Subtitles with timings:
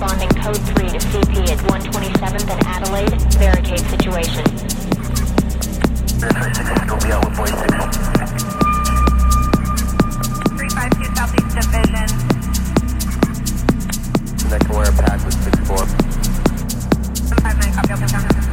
[0.00, 3.10] responding code 3 to CP at 127th and Adelaide.
[3.38, 4.44] Barricade situation.
[10.56, 12.08] Three five two Southeast Division.
[14.38, 14.64] Connect
[14.96, 15.68] pack was 6-4.
[17.28, 18.49] 159 copy, open down.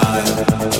[0.00, 0.77] time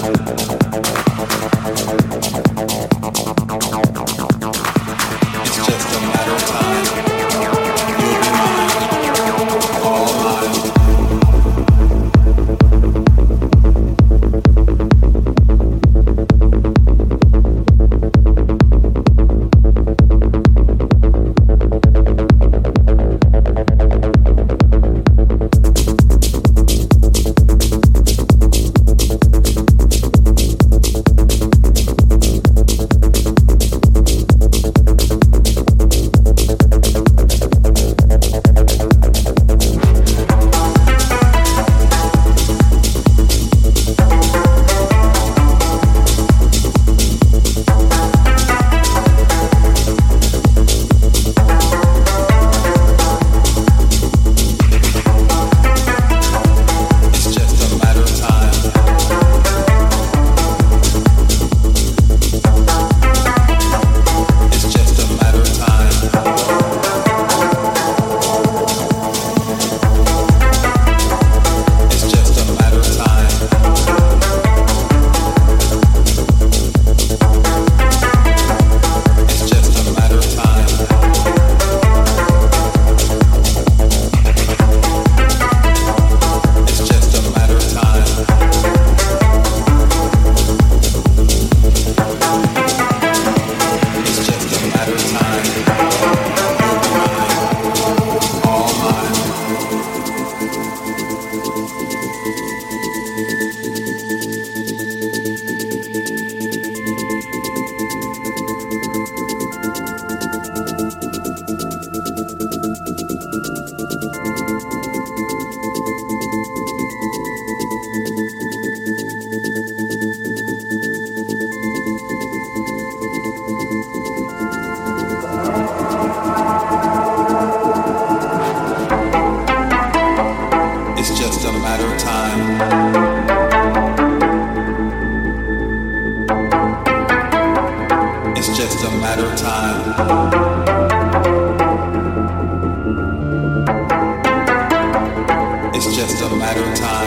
[145.74, 146.97] It's just a matter of time.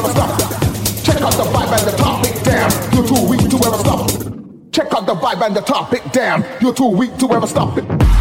[0.00, 0.40] ever stop.
[1.04, 2.70] Check out the vibe and the topic, damn.
[2.94, 4.10] You're too weak to ever stop.
[4.72, 6.44] Check out the vibe and the topic, damn.
[6.60, 8.19] You're too weak to ever stop it.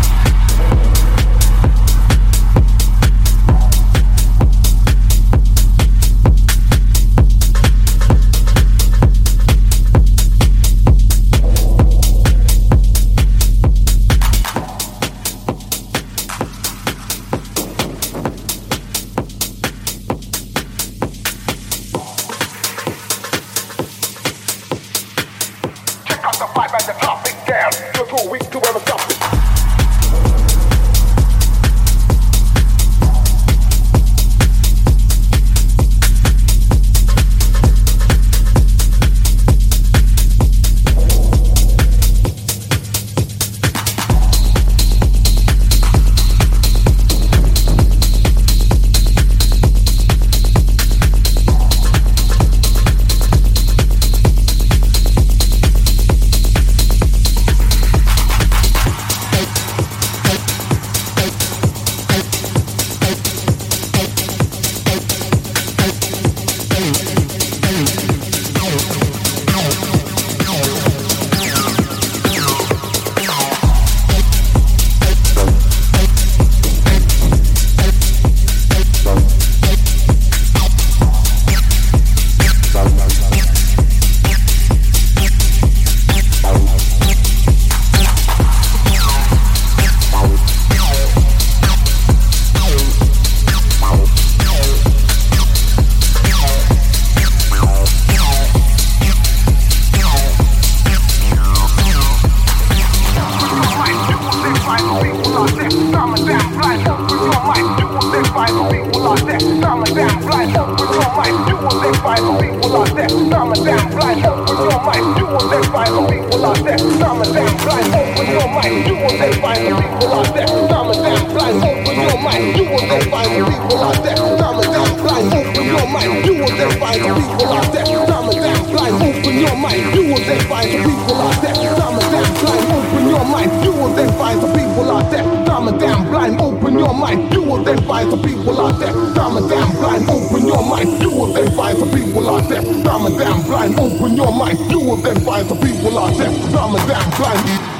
[136.90, 137.34] your mind.
[137.34, 138.94] You will then find people out there.
[139.14, 141.02] Dumb and damn blind, open your mind.
[141.02, 142.62] You will then the people out there.
[142.62, 144.60] Dumb and damn blind, open your mind.
[144.72, 146.32] You will then the people out there.
[146.52, 147.79] Dumb and damn blind.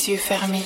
[0.00, 0.59] Les yeux fermés.